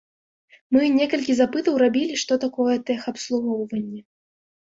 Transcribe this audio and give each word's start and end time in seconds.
Мы 0.75 0.81
некалькі 0.99 1.33
запытаў 1.39 1.75
рабілі, 1.83 2.15
што 2.23 2.33
такое 2.45 2.75
тэхабслугоўванне. 2.87 4.01